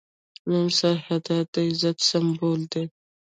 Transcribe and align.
نن 0.49 0.67
سرحدات 0.79 1.45
د 1.53 1.55
عزت 1.69 1.97
سمبول 2.09 2.61
دي. 2.71 2.83